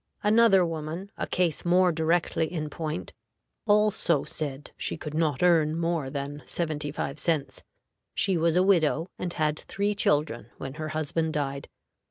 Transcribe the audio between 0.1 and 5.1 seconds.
Another woman, a case more directly in point, also said she